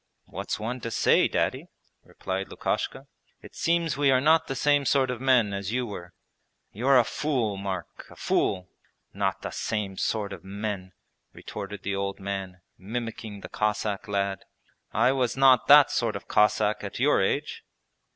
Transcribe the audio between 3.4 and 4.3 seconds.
'It seems we are